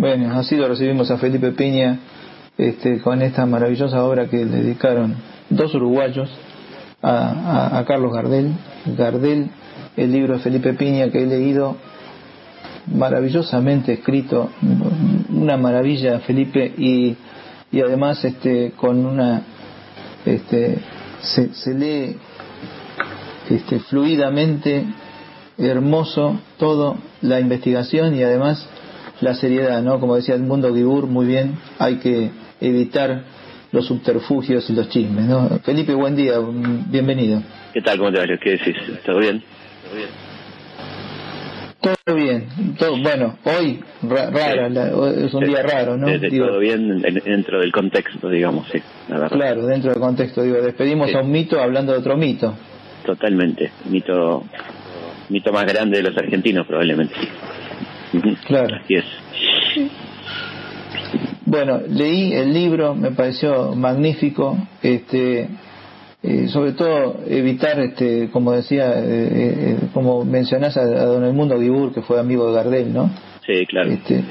Bueno, 0.00 0.32
así 0.38 0.56
lo 0.56 0.66
recibimos 0.66 1.10
a 1.10 1.18
Felipe 1.18 1.52
Piña 1.52 1.98
este, 2.56 3.00
con 3.00 3.20
esta 3.20 3.44
maravillosa 3.44 4.02
obra 4.02 4.30
que 4.30 4.46
le 4.46 4.62
dedicaron 4.62 5.14
dos 5.50 5.74
uruguayos 5.74 6.30
a, 7.02 7.84
Carlos 7.86 8.10
Gardel. 8.10 8.50
Gardel, 8.96 9.50
el 9.98 10.10
libro 10.10 10.32
de 10.32 10.40
Felipe 10.40 10.72
Piña 10.72 11.10
que 11.10 11.22
he 11.22 11.26
leído, 11.26 11.76
maravillosamente 12.86 13.92
escrito, 13.92 14.48
una 15.28 15.58
maravilla 15.58 16.20
Felipe 16.20 16.72
y, 16.78 17.14
y 17.70 17.80
además 17.82 18.24
este, 18.24 18.72
con 18.76 19.04
una, 19.04 19.42
este, 20.24 20.78
se, 21.20 21.52
se 21.52 21.74
lee 21.74 22.16
este, 23.50 23.80
fluidamente, 23.80 24.82
hermoso 25.58 26.40
todo, 26.56 26.96
la 27.20 27.38
investigación 27.38 28.14
y 28.14 28.22
además 28.22 28.66
la 29.20 29.34
seriedad, 29.34 29.82
¿no? 29.82 30.00
Como 30.00 30.16
decía 30.16 30.34
el 30.34 30.42
mundo 30.42 30.74
Gibur, 30.74 31.06
muy 31.06 31.26
bien, 31.26 31.58
hay 31.78 31.96
que 31.96 32.30
evitar 32.60 33.22
los 33.72 33.86
subterfugios 33.86 34.68
y 34.68 34.72
los 34.72 34.88
chismes, 34.88 35.26
¿no? 35.26 35.60
Felipe, 35.64 35.94
buen 35.94 36.16
día, 36.16 36.34
bienvenido. 36.88 37.42
¿Qué 37.72 37.82
tal? 37.82 37.98
¿Cómo 37.98 38.10
te 38.12 38.18
va? 38.18 38.24
¿Qué 38.42 38.50
decís? 38.50 38.76
¿Todo 39.04 39.18
bien? 39.18 39.42
Todo 41.80 42.14
bien, 42.14 42.46
todo 42.78 42.98
bueno, 42.98 43.38
hoy 43.44 43.80
rara, 44.02 44.66
es 45.16 45.32
un 45.32 45.44
día 45.46 45.62
raro, 45.62 45.96
¿no? 45.96 46.08
todo 46.08 46.58
bien 46.58 47.00
dentro 47.00 47.58
del 47.60 47.72
contexto, 47.72 48.28
digamos, 48.28 48.68
sí, 48.70 48.82
Claro, 49.30 49.64
dentro 49.64 49.90
del 49.90 49.98
contexto, 49.98 50.42
digo, 50.42 50.60
despedimos 50.60 51.14
a 51.14 51.20
un 51.20 51.30
mito 51.30 51.58
hablando 51.58 51.92
de 51.92 51.98
otro 51.98 52.18
mito. 52.18 52.54
Totalmente, 53.06 53.72
mito 53.88 54.44
mito 55.30 55.52
más 55.52 55.64
grande 55.64 56.02
de 56.02 56.10
los 56.10 56.16
argentinos 56.18 56.66
probablemente. 56.66 57.14
Claro. 58.46 58.76
Así 58.82 58.94
es. 58.94 59.04
Bueno, 61.46 61.80
leí 61.88 62.32
el 62.32 62.52
libro, 62.52 62.94
me 62.94 63.10
pareció 63.10 63.74
magnífico, 63.74 64.56
este, 64.82 65.48
eh, 66.22 66.48
sobre 66.48 66.72
todo 66.72 67.20
evitar, 67.26 67.80
este, 67.80 68.28
como 68.30 68.52
decía, 68.52 68.92
eh, 68.98 69.02
eh, 69.04 69.78
como 69.94 70.24
mencionás 70.24 70.76
a, 70.76 70.84
don 70.84 71.24
Edmundo 71.24 71.58
Guibur, 71.58 71.94
que 71.94 72.02
fue 72.02 72.20
amigo 72.20 72.46
de 72.48 72.54
Gardel, 72.54 72.92
¿no? 72.92 73.10
Sí, 73.46 73.66
claro. 73.66 73.90
Este, 73.90 74.22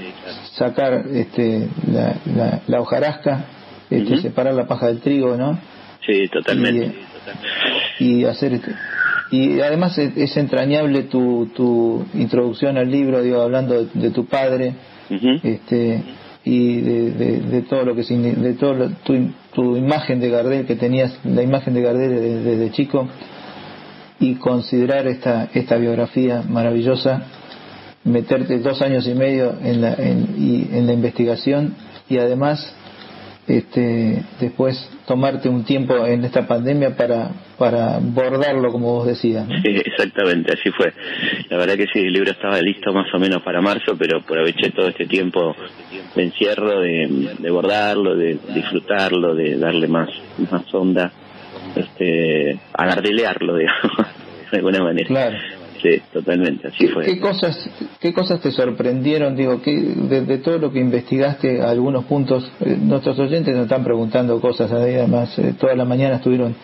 sacar 0.54 1.06
este, 1.12 1.68
la, 1.92 2.62
la, 2.68 2.80
hojarasca, 2.80 3.46
este, 3.90 4.22
separar 4.22 4.54
la 4.54 4.68
paja 4.68 4.88
del 4.88 5.02
trigo, 5.02 5.36
¿no? 5.36 5.60
Sí, 6.06 6.28
totalmente. 6.28 6.94
Y, 8.00 8.24
hacer 8.26 8.54
este, 8.54 8.72
y 9.32 9.60
además 9.60 9.98
es, 9.98 10.38
entrañable 10.38 11.04
tu, 11.04 11.50
tu 11.56 12.06
introducción 12.16 12.78
al 12.78 12.90
libro, 12.90 13.22
digo, 13.22 13.42
hablando 13.42 13.86
de, 13.86 14.10
tu 14.10 14.26
padre, 14.26 14.74
este, 15.44 16.04
y 16.44 16.82
de, 16.82 17.12
de, 17.42 17.62
todo 17.64 17.84
lo 17.84 17.96
que 17.96 18.04
de 18.04 18.54
todo 18.54 18.90
tu, 19.04 19.14
tu, 19.54 19.76
imagen 19.78 20.20
de 20.20 20.30
Gardel 20.30 20.66
que 20.66 20.76
tenías 20.76 21.14
la 21.24 21.44
imagen 21.44 21.74
de 21.74 21.82
Gardel 21.82 22.44
desde, 22.44 22.72
chico 22.72 23.08
y 24.20 24.36
considerar 24.36 25.08
esta 25.08 25.50
esta 25.54 25.78
biografía 25.78 26.44
maravillosa 26.48 27.24
meterte 28.06 28.60
dos 28.60 28.82
años 28.82 29.06
y 29.08 29.14
medio 29.14 29.54
en 29.62 29.82
la 29.82 29.94
en, 29.94 30.36
y, 30.38 30.70
en 30.78 30.88
la 30.88 30.94
investigación 30.94 31.76
y 32.08 32.18
además 32.18 32.74
este, 33.50 34.24
después 34.40 34.78
tomarte 35.08 35.50
un 35.50 35.64
tiempo 35.64 36.06
en 36.06 36.24
esta 36.24 36.48
pandemia 36.48 36.96
para, 36.96 37.32
para 37.58 37.98
bordarlo, 38.00 38.72
como 38.72 38.94
vos 38.94 39.08
decías. 39.08 39.48
Sí, 39.64 39.72
exactamente, 39.86 40.54
así 40.54 40.70
fue. 40.70 40.94
La 41.50 41.58
verdad 41.58 41.76
que 41.76 41.88
sí, 41.92 42.00
el 42.00 42.14
libro 42.14 42.32
estaba 42.32 42.62
listo 42.62 42.94
más 42.94 43.12
o 43.14 43.18
menos 43.18 43.42
para 43.42 43.60
marzo, 43.60 43.98
pero 43.98 44.20
aproveché 44.20 44.70
todo 44.70 44.88
este 44.90 45.08
tiempo 45.08 45.56
de 46.16 46.24
encierro, 46.24 46.80
de, 46.80 47.36
de 47.40 47.50
bordarlo, 47.50 48.16
de 48.16 48.38
disfrutarlo, 48.54 49.34
de 49.34 49.58
darle 49.58 49.88
más, 49.88 50.10
más 50.52 50.72
onda, 50.74 51.12
este, 51.76 52.60
agardelearlo, 52.74 53.56
digamos, 53.58 54.08
de 54.52 54.58
alguna 54.58 54.84
manera. 54.84 55.08
Claro. 55.08 55.59
Sí, 55.82 56.02
totalmente, 56.12 56.68
así 56.68 56.88
fue. 56.88 57.06
¿Qué 57.06 57.20
cosas, 57.20 57.70
qué 58.00 58.14
cosas 58.14 58.42
te 58.42 58.52
sorprendieron? 58.52 59.36
Digo, 59.36 59.62
que 59.62 59.72
de, 59.72 60.38
todo 60.40 60.58
lo 60.58 60.72
que 60.72 60.80
investigaste, 60.80 61.62
algunos 61.62 62.06
puntos, 62.06 62.50
eh, 62.60 62.78
nuestros 62.80 63.18
oyentes 63.20 63.54
nos 63.56 63.64
están 63.64 63.84
preguntando 63.84 64.40
cosas, 64.42 64.72
además, 64.72 65.38
eh, 65.40 65.54
toda 65.58 65.76
la 65.76 65.86
mañana 65.86 66.18
estuvieron 66.18 66.56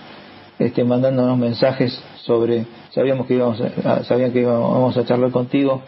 este, 0.60 0.84
mandándonos 0.84 1.38
mensajes 1.38 1.98
sobre, 2.24 2.66
sabíamos 2.92 3.26
que 3.28 3.36
íbamos 3.36 3.62
a, 3.62 4.04
sabían 4.04 4.32
que 4.32 4.42
íbamos 4.42 4.96
a 4.98 5.06
charlar 5.06 5.32
contigo. 5.32 5.82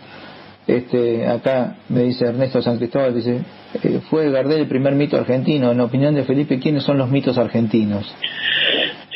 Este, 0.66 1.26
acá 1.26 1.78
me 1.88 2.04
dice 2.04 2.26
Ernesto 2.26 2.62
San 2.62 2.78
Cristóbal, 2.78 3.16
dice, 3.16 3.40
eh, 3.84 4.02
fue 4.10 4.30
Gardel 4.32 4.62
el 4.62 4.68
primer 4.68 4.96
mito 4.96 5.18
argentino. 5.18 5.72
En 5.72 5.80
opinión 5.80 6.14
de 6.14 6.24
Felipe, 6.24 6.60
¿quiénes 6.60 6.84
son 6.84 6.98
los 6.98 7.10
mitos 7.10 7.38
argentinos? 7.38 8.14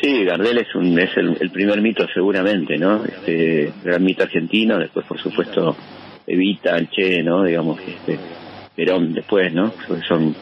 Sí, 0.02 0.24
Gardel 0.24 0.58
es, 0.58 0.74
un, 0.74 0.98
es 0.98 1.16
el, 1.16 1.50
primer 1.52 1.80
mito 1.80 2.04
seguramente, 2.12 2.76
¿no? 2.76 3.04
Este 3.04 3.72
gran 3.84 4.02
mito 4.02 4.24
argentino, 4.24 4.76
después 4.76 5.06
por 5.06 5.20
supuesto 5.20 5.76
Evita, 6.26 6.76
el 6.76 6.90
Che, 6.90 7.22
¿no? 7.22 7.44
Digamos, 7.44 7.78
este, 7.86 8.18
Perón 8.74 9.14
después, 9.14 9.52
¿no? 9.54 9.72
Son 10.08 10.34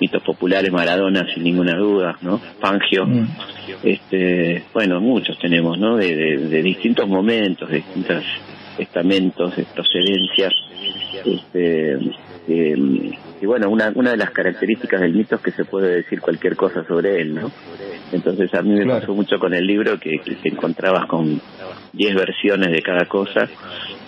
mitos 0.00 0.22
populares, 0.22 0.70
Maradona 0.70 1.26
sin 1.34 1.42
ninguna 1.42 1.76
duda, 1.76 2.18
¿no? 2.22 2.38
Fangio, 2.60 3.04
mm. 3.04 3.26
este, 3.82 4.62
bueno, 4.72 5.00
muchos 5.00 5.36
tenemos, 5.40 5.76
¿no? 5.76 5.96
De, 5.96 6.14
de, 6.14 6.62
distintos 6.62 7.08
momentos, 7.08 7.68
de 7.68 7.78
distintos 7.78 8.22
estamentos, 8.78 9.56
de 9.56 9.64
procedencias, 9.64 10.52
este, 11.24 11.98
y 12.48 13.46
bueno, 13.46 13.70
una, 13.70 13.92
una 13.94 14.10
de 14.10 14.16
las 14.16 14.30
características 14.30 15.00
del 15.00 15.14
mito 15.14 15.36
es 15.36 15.40
que 15.40 15.50
se 15.52 15.64
puede 15.64 15.96
decir 15.96 16.20
cualquier 16.20 16.56
cosa 16.56 16.84
sobre 16.84 17.20
él, 17.20 17.34
¿no? 17.34 17.50
Entonces 18.12 18.52
a 18.54 18.62
mí 18.62 18.74
me 18.74 18.86
pasó 18.86 19.14
mucho 19.14 19.38
con 19.38 19.54
el 19.54 19.66
libro 19.66 19.98
que, 19.98 20.18
te 20.18 20.48
encontrabas 20.48 21.06
con 21.06 21.40
10 21.92 22.14
versiones 22.14 22.72
de 22.72 22.82
cada 22.82 23.04
cosa 23.06 23.48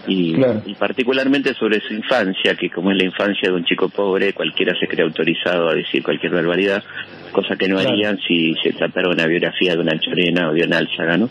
y, 0.07 0.35
particularmente 0.79 1.55
sobre 1.55 1.81
su 1.81 1.95
infancia, 1.95 2.57
que 2.57 2.69
como 2.69 2.91
es 2.91 2.99
la 2.99 3.05
infancia 3.05 3.49
de 3.49 3.55
un 3.55 3.65
chico 3.65 3.89
pobre, 3.89 4.33
cualquiera 4.33 4.75
se 4.79 4.89
cree 4.89 5.07
autorizado 5.07 5.69
a 5.69 5.75
decir 5.75 6.03
cualquier 6.03 6.33
barbaridad, 6.33 6.83
cosa 7.31 7.57
que 7.57 7.69
no 7.69 7.79
harían 7.79 8.19
si 8.27 8.55
se 8.63 8.73
tratara 8.73 9.09
una 9.09 9.27
biografía 9.27 9.75
de 9.75 9.81
una 9.81 9.99
Chorena 9.99 10.51
o 10.51 10.53
de 10.53 10.65
un 10.65 10.75
Álzaga, 10.75 11.17
¿no? 11.17 11.31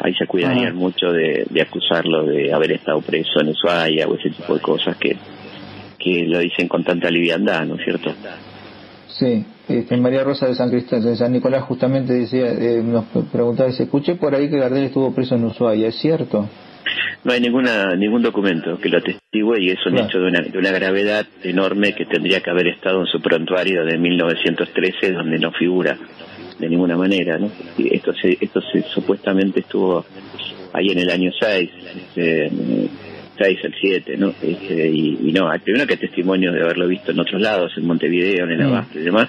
Ahí 0.00 0.14
se 0.14 0.26
cuidarían 0.26 0.74
mucho 0.74 1.10
de, 1.12 1.46
de 1.48 1.62
acusarlo 1.62 2.24
de 2.24 2.52
haber 2.52 2.72
estado 2.72 3.00
preso 3.00 3.40
en 3.40 3.48
Ushuaia 3.48 4.06
o 4.06 4.16
ese 4.16 4.30
tipo 4.30 4.54
de 4.54 4.60
cosas 4.60 4.96
que, 4.96 5.16
que 6.04 6.26
lo 6.26 6.38
dicen 6.38 6.68
con 6.68 6.84
tanta 6.84 7.10
liviandad, 7.10 7.64
¿no 7.64 7.76
es 7.76 7.84
cierto? 7.84 8.12
Sí, 9.08 9.44
este, 9.68 9.96
María 9.96 10.24
Rosa 10.24 10.46
de 10.46 10.54
San 10.54 10.70
Cristóbal, 10.70 11.04
de 11.04 11.16
San 11.16 11.32
Nicolás 11.32 11.62
justamente 11.62 12.12
decía, 12.12 12.50
eh, 12.50 12.82
nos 12.84 13.04
preguntaba, 13.32 13.70
dice, 13.70 13.84
escuché 13.84 14.16
por 14.16 14.34
ahí 14.34 14.50
que 14.50 14.58
Gardel 14.58 14.84
estuvo 14.84 15.14
preso 15.14 15.36
en 15.36 15.44
Ushuaia, 15.44 15.88
¿es 15.88 15.96
cierto? 15.96 16.48
No 17.22 17.32
hay 17.32 17.40
ninguna 17.40 17.96
ningún 17.96 18.20
documento 18.20 18.76
que 18.78 18.90
lo 18.90 18.98
atestigue 18.98 19.60
y 19.60 19.70
es 19.70 19.78
un 19.86 19.96
hecho 19.96 20.18
de 20.18 20.26
una, 20.26 20.40
de 20.42 20.58
una 20.58 20.70
gravedad 20.70 21.26
enorme 21.42 21.94
que 21.94 22.04
tendría 22.04 22.40
que 22.40 22.50
haber 22.50 22.68
estado 22.68 23.00
en 23.00 23.06
su 23.06 23.22
prontuario 23.22 23.84
de 23.86 23.96
1913 23.96 25.12
donde 25.12 25.38
no 25.38 25.50
figura 25.52 25.96
de 26.58 26.68
ninguna 26.68 26.96
manera, 26.96 27.38
¿no? 27.38 27.50
Esto 27.78 28.12
se, 28.12 28.36
esto 28.38 28.60
se, 28.60 28.82
supuestamente 28.82 29.60
estuvo 29.60 30.04
ahí 30.74 30.88
en 30.90 30.98
el 30.98 31.10
año 31.10 31.30
6, 31.38 31.70
este, 31.96 32.50
6 33.36 33.58
al 33.64 33.74
7, 33.80 34.16
¿no? 34.16 34.28
Este, 34.40 34.88
y, 34.88 35.32
no, 35.32 35.50
primero 35.62 35.86
que 35.86 35.96
testimonio 35.96 36.52
de 36.52 36.62
haberlo 36.62 36.86
visto 36.86 37.10
en 37.10 37.20
otros 37.20 37.40
lados, 37.40 37.72
en 37.76 37.86
Montevideo, 37.86 38.44
en 38.44 38.50
el 38.52 38.58
mm. 38.58 38.66
Abasto 38.66 38.98
y 38.98 39.02
demás, 39.02 39.28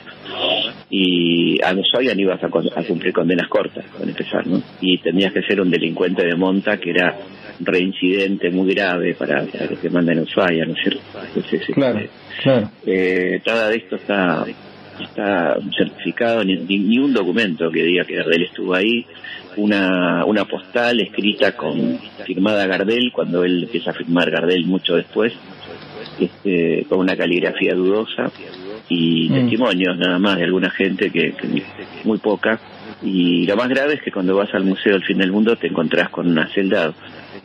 y 0.90 1.62
a 1.64 1.74
no 1.74 1.82
ibas 2.22 2.44
a, 2.44 2.48
a, 2.48 2.84
cumplir 2.84 3.14
condenas 3.14 3.48
cortas, 3.48 3.86
para 3.92 4.06
empezar, 4.06 4.46
¿no? 4.48 4.62
Y 4.82 5.00
tenías 5.00 5.34
que 5.34 5.42
ser 5.42 5.60
un 5.62 5.72
delincuente 5.72 6.26
de 6.26 6.36
monta 6.36 6.78
que 6.78 6.92
era 6.92 7.16
reincidente 7.60 8.52
muy 8.52 8.74
grave 8.74 9.16
para, 9.16 9.46
que 9.46 9.76
te 9.82 9.90
manden 9.90 10.20
a 10.20 10.22
Ushuaia, 10.24 10.66
¿no 10.66 10.74
es 10.74 10.80
cierto? 10.82 11.02
Entonces, 11.28 11.62
claro, 11.74 12.00
este, 12.00 12.10
claro. 12.44 12.70
Eh, 12.86 13.42
nada 13.46 13.70
de 13.70 13.78
esto 13.78 13.96
está 13.96 14.46
está 15.04 15.58
certificado 15.76 16.44
ni, 16.44 16.58
ni, 16.58 17.00
un 17.00 17.14
documento 17.14 17.70
que 17.72 17.84
diga 17.84 18.06
que 18.06 18.16
Gardel 18.16 18.44
estuvo 18.44 18.74
ahí. 18.74 19.06
Una, 19.58 20.26
una 20.26 20.44
postal 20.44 21.00
escrita 21.00 21.56
con 21.56 21.98
firmada 22.26 22.68
Gardel 22.68 23.12
cuando 23.14 23.46
él 23.46 23.64
empieza 23.64 23.92
a 23.92 23.94
firmar 23.94 24.30
Gardel 24.30 24.66
mucho 24.66 24.96
después, 24.96 25.34
este, 26.20 26.86
con 26.90 27.00
una 27.00 27.16
caligrafía 27.16 27.74
dudosa 27.74 28.32
y 28.90 29.30
mm. 29.30 29.34
testimonios 29.34 29.98
nada 29.98 30.20
más 30.20 30.38
de 30.38 30.44
alguna 30.44 30.70
gente 30.70 31.10
que, 31.10 31.34
muy 32.04 32.18
poca. 32.18 32.60
Y 33.02 33.46
lo 33.46 33.56
más 33.56 33.70
grave 33.70 33.96
es 33.96 34.02
que 34.02 34.12
cuando 34.12 34.36
vas 34.36 34.54
al 34.54 34.64
Museo 34.64 34.94
del 34.94 35.04
Fin 35.04 35.18
del 35.18 35.32
Mundo 35.32 35.56
te 35.56 35.68
encontrás 35.68 36.10
con 36.10 36.28
una 36.28 36.48
celda 36.48 36.94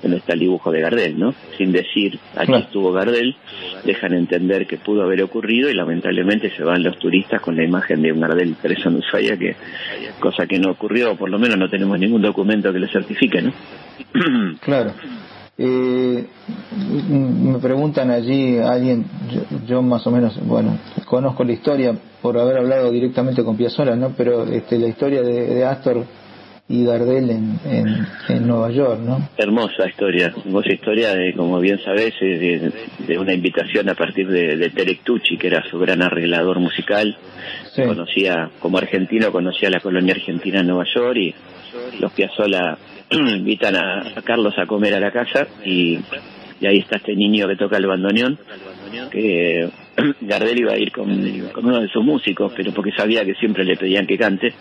donde 0.02 0.18
está 0.18 0.34
el 0.34 0.40
dibujo 0.40 0.70
de 0.70 0.80
Gardel, 0.80 1.18
¿no? 1.18 1.34
Sin 1.56 1.72
decir 1.72 2.18
aquí 2.36 2.54
estuvo 2.54 2.92
Gardel, 2.92 3.36
dejan 3.84 4.14
entender 4.14 4.66
que 4.66 4.78
pudo 4.78 5.02
haber 5.02 5.22
ocurrido 5.22 5.70
y 5.70 5.74
lamentablemente 5.74 6.50
se 6.50 6.62
van 6.62 6.82
los 6.82 6.98
turistas 6.98 7.40
con 7.40 7.56
la 7.56 7.64
imagen 7.64 8.02
de 8.02 8.12
un 8.12 8.20
Gardel 8.20 8.56
preso 8.60 8.88
en 8.88 8.96
Ushuaia, 8.96 9.36
que 9.36 9.56
cosa 10.18 10.46
que 10.46 10.58
no 10.58 10.72
ocurrió, 10.72 11.16
por 11.16 11.30
lo 11.30 11.38
menos 11.38 11.58
no 11.58 11.68
tenemos 11.68 11.98
ningún 11.98 12.22
documento 12.22 12.72
que 12.72 12.78
lo 12.78 12.88
certifique, 12.88 13.42
¿no? 13.42 13.52
claro. 14.60 14.92
Eh, 15.62 16.26
me 17.10 17.58
preguntan 17.58 18.10
allí 18.10 18.56
alguien, 18.56 19.04
yo, 19.66 19.82
más 19.82 20.06
o 20.06 20.10
menos, 20.10 20.38
bueno, 20.46 20.78
conozco 21.04 21.44
la 21.44 21.52
historia 21.52 21.94
por 22.22 22.38
haber 22.38 22.56
hablado 22.56 22.90
directamente 22.90 23.44
con 23.44 23.58
Piazzolla, 23.58 23.94
¿no? 23.94 24.14
Pero 24.16 24.44
este, 24.44 24.78
la 24.78 24.88
historia 24.88 25.20
de, 25.20 25.62
Astor 25.66 26.06
y 26.70 26.84
Gardel 26.84 27.30
en, 27.30 27.58
en, 28.28 28.46
Nueva 28.46 28.70
York, 28.70 29.00
¿no? 29.00 29.28
Hermosa 29.36 29.88
historia, 29.88 30.32
hermosa 30.44 30.72
historia 30.72 31.12
de, 31.16 31.34
como 31.34 31.58
bien 31.58 31.80
sabes, 31.84 32.14
de, 32.20 33.18
una 33.18 33.34
invitación 33.34 33.88
a 33.88 33.94
partir 33.94 34.28
de, 34.28 34.56
de 34.56 34.70
Terek 34.70 35.02
Tucci, 35.02 35.36
que 35.36 35.48
era 35.48 35.64
su 35.68 35.80
gran 35.80 36.00
arreglador 36.00 36.60
musical. 36.60 37.16
Conocía, 37.74 38.50
como 38.60 38.78
argentino, 38.78 39.32
conocía 39.32 39.68
la 39.68 39.80
colonia 39.80 40.14
argentina 40.14 40.60
en 40.60 40.68
Nueva 40.68 40.84
York 40.94 41.16
y 41.16 41.34
los 41.98 42.12
Piazzolla 42.12 42.78
invitan 43.10 43.74
a, 43.74 44.22
Carlos 44.22 44.54
a 44.56 44.66
comer 44.66 44.94
a 44.94 45.00
la 45.00 45.10
casa 45.10 45.48
y, 45.64 45.98
ahí 46.62 46.78
está 46.78 46.98
este 46.98 47.16
niño 47.16 47.48
que 47.48 47.56
toca 47.56 47.78
el 47.78 47.86
bandoneón, 47.86 48.38
que 49.10 49.68
Gardel 50.20 50.58
iba 50.58 50.72
a 50.72 50.78
ir 50.78 50.92
con, 50.92 51.10
uno 51.10 51.80
de 51.80 51.88
sus 51.88 52.04
músicos, 52.04 52.52
pero 52.54 52.72
porque 52.72 52.92
sabía 52.92 53.24
que 53.24 53.34
siempre 53.34 53.64
le 53.64 53.76
pedían 53.76 54.06
que 54.06 54.18
cante, 54.18 54.52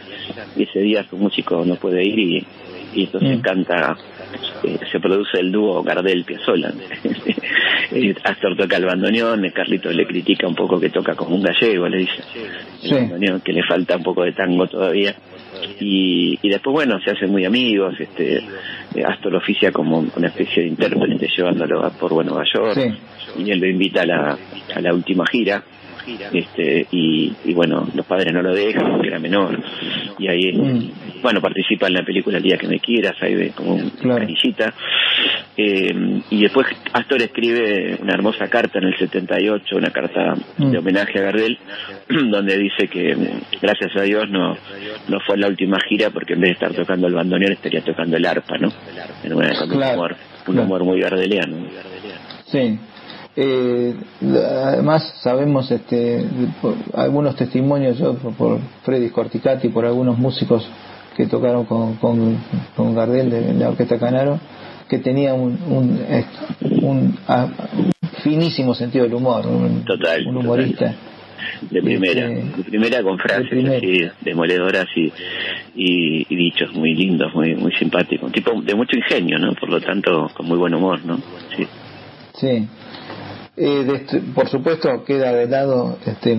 y 0.55 0.63
ese 0.63 0.79
día 0.79 1.03
su 1.03 1.17
músico 1.17 1.63
no 1.65 1.75
puede 1.75 2.03
ir 2.03 2.19
y, 2.19 2.45
y 2.93 3.03
entonces 3.03 3.37
mm. 3.37 3.41
canta, 3.41 3.97
eh, 4.63 4.79
se 4.91 4.99
produce 4.99 5.39
el 5.39 5.51
dúo 5.51 5.83
Gardel-Piazzolla. 5.83 6.73
Astor 8.23 8.55
toca 8.55 8.77
el 8.77 8.85
bandoneón, 8.85 9.49
Carlito 9.49 9.91
le 9.91 10.05
critica 10.05 10.47
un 10.47 10.55
poco 10.55 10.79
que 10.79 10.89
toca 10.89 11.15
como 11.15 11.35
un 11.35 11.43
gallego, 11.43 11.87
le 11.87 11.97
dice, 11.99 12.21
el 12.83 13.41
que 13.41 13.53
le 13.53 13.63
falta 13.63 13.97
un 13.97 14.03
poco 14.03 14.23
de 14.23 14.33
tango 14.33 14.67
todavía 14.67 15.15
y, 15.79 16.37
y 16.41 16.49
después 16.49 16.73
bueno 16.73 16.99
se 16.99 17.11
hacen 17.11 17.31
muy 17.31 17.45
amigos 17.45 17.95
este 17.99 18.43
eh, 18.95 19.03
Astor 19.05 19.35
oficia 19.35 19.71
como 19.71 19.99
una 20.15 20.27
especie 20.27 20.63
de 20.63 20.69
intérprete 20.69 21.27
llevándolo 21.35 21.89
por 21.99 22.13
Nueva 22.25 22.43
York. 22.51 22.77
Y 23.37 23.51
él 23.51 23.59
lo 23.59 23.67
invita 23.67 24.01
a 24.01 24.05
la, 24.05 24.37
a 24.75 24.81
la 24.81 24.93
última 24.93 25.25
gira. 25.27 25.63
Este 26.33 26.87
y, 26.91 27.31
y, 27.45 27.53
bueno 27.53 27.87
los 27.93 28.03
padres 28.03 28.33
no 28.33 28.41
lo 28.41 28.53
dejan 28.53 28.93
porque 28.93 29.09
era 29.09 29.19
menor. 29.19 29.59
Y 30.17 30.27
ahí 30.27 30.53
mm. 30.53 30.91
Bueno 31.21 31.41
participa 31.41 31.87
en 31.87 31.93
la 31.93 32.03
película 32.03 32.37
el 32.37 32.43
día 32.43 32.57
que 32.57 32.67
me 32.67 32.79
quieras 32.79 33.15
ahí 33.21 33.35
ve 33.35 33.51
como 33.55 33.75
un 33.75 33.89
claro. 33.91 34.25
eh, 35.57 36.21
y 36.29 36.41
después 36.41 36.67
Astor 36.93 37.21
escribe 37.21 37.97
una 38.01 38.13
hermosa 38.13 38.47
carta 38.47 38.79
en 38.79 38.85
el 38.85 38.97
78 38.97 39.75
una 39.75 39.91
carta 39.91 40.35
de 40.57 40.65
mm. 40.65 40.77
homenaje 40.77 41.19
a 41.19 41.23
Gardel 41.23 41.57
donde 42.31 42.57
dice 42.57 42.87
que 42.87 43.15
gracias 43.61 43.95
a 43.97 44.01
Dios 44.03 44.29
no 44.29 44.55
no 45.07 45.19
fue 45.25 45.37
la 45.37 45.47
última 45.47 45.77
gira 45.87 46.09
porque 46.09 46.33
en 46.33 46.41
vez 46.41 46.49
de 46.49 46.53
estar 46.53 46.73
tocando 46.73 47.07
el 47.07 47.13
bandoneón 47.13 47.53
estaría 47.53 47.81
tocando 47.81 48.17
el 48.17 48.25
arpa 48.25 48.57
no 48.57 48.69
en 49.23 49.33
una, 49.33 49.51
un 49.63 49.73
humor 49.73 50.15
un 50.49 50.59
humor 50.59 50.83
muy 50.83 50.99
gardeliano. 50.99 51.57
Sí. 52.47 52.79
Eh, 53.35 53.95
además 54.45 55.13
sabemos 55.21 55.71
este, 55.71 56.25
algunos 56.93 57.35
testimonios 57.35 57.97
yo, 57.97 58.15
por, 58.15 58.59
Freddy 58.83 59.09
Corticati, 59.11 59.69
por 59.69 59.85
algunos 59.85 60.17
músicos 60.17 60.67
que 61.19 61.25
tocaron 61.25 61.65
con, 61.65 61.95
con, 61.97 62.95
Gardel 62.95 63.29
de, 63.29 63.53
la 63.55 63.71
Orquesta 63.71 63.99
Canaro, 63.99 64.39
que 64.87 64.99
tenía 64.99 65.33
un, 65.33 65.59
un, 65.67 67.19
finísimo 68.23 68.73
sentido 68.73 69.03
del 69.03 69.15
humor, 69.15 69.45
un, 69.45 69.83
total, 69.83 70.25
un 70.27 70.37
humorista. 70.37 70.95
De 71.69 71.81
primera, 71.81 72.25
este, 72.25 72.57
de 72.57 72.63
primera 72.63 73.03
con 73.03 73.17
frases 73.17 73.51
así, 73.51 74.01
demoledoras 74.21 74.85
y, 74.95 75.11
y, 75.75 76.35
dichos 76.35 76.73
muy 76.73 76.95
lindos, 76.95 77.33
muy 77.35 77.53
muy 77.55 77.73
simpáticos, 77.73 78.31
tipo 78.31 78.61
de 78.61 78.75
mucho 78.75 78.95
ingenio, 78.95 79.37
¿no? 79.39 79.53
Por 79.55 79.69
lo 79.69 79.81
tanto, 79.81 80.31
con 80.33 80.45
muy 80.45 80.57
buen 80.57 80.73
humor, 80.73 81.03
¿no? 81.03 81.17
Sí. 81.57 81.67
Sí, 82.33 82.65
eh, 83.59 84.21
por 84.33 84.47
supuesto 84.47 85.03
queda 85.03 85.33
de 85.33 85.47
lado 85.47 85.97
este 86.05 86.37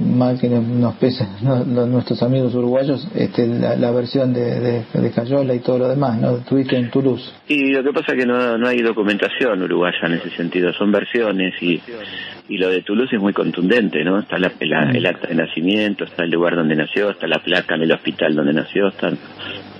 mal 0.00 0.40
que 0.40 0.48
nos 0.48 0.94
pese 0.96 1.26
nuestros 1.66 2.22
amigos 2.22 2.54
uruguayos 2.54 3.06
este, 3.14 3.46
la, 3.46 3.90
versión 3.90 4.32
de, 4.32 4.84
de, 4.92 5.10
Cayola 5.10 5.54
y 5.54 5.60
todo 5.60 5.78
lo 5.78 5.88
demás 5.88 6.18
no 6.18 6.38
tuviste 6.38 6.76
en 6.76 6.90
Toulouse. 6.90 7.30
Y 7.48 7.72
lo 7.72 7.82
que 7.82 7.92
pasa 7.92 8.12
es 8.12 8.20
que 8.20 8.26
no, 8.26 8.56
no 8.56 8.68
hay 8.68 8.78
documentación 8.78 9.62
uruguaya 9.62 9.98
en 10.04 10.14
ese 10.14 10.30
sentido 10.30 10.72
son 10.72 10.90
versiones 10.90 11.54
y 11.60 11.80
y 12.48 12.58
lo 12.58 12.68
de 12.68 12.82
Toulouse 12.82 13.14
es 13.14 13.22
muy 13.22 13.32
contundente 13.32 14.02
no 14.04 14.18
está 14.18 14.38
la, 14.38 14.52
el 14.60 15.06
acta 15.06 15.28
de 15.28 15.34
nacimiento 15.34 16.04
está 16.04 16.24
el 16.24 16.30
lugar 16.30 16.56
donde 16.56 16.74
nació 16.74 17.10
está 17.10 17.26
la 17.26 17.38
placa 17.38 17.76
en 17.76 17.82
el 17.82 17.92
hospital 17.92 18.34
donde 18.34 18.52
nació 18.52 18.88
están 18.88 19.18